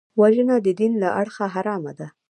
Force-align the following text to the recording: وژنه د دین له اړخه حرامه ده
وژنه 0.19 0.55
د 0.65 0.67
دین 0.79 0.93
له 1.03 1.09
اړخه 1.21 1.45
حرامه 1.53 1.91
ده 1.99 2.07